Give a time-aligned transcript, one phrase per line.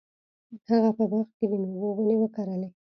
[0.69, 2.69] هغه په باغ کې د میوو ونې وکرلې.